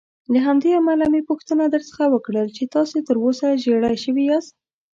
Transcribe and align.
له 0.33 0.39
همدې 0.47 0.69
امله 0.79 1.05
مې 1.13 1.21
پوښتنه 1.29 1.63
درڅخه 1.73 2.05
وکړل 2.09 2.47
چې 2.57 2.63
تاسې 2.75 2.97
تراوسه 3.07 3.47
ژېړی 3.63 3.95
شوي 4.03 4.23
یاست. 4.31 4.53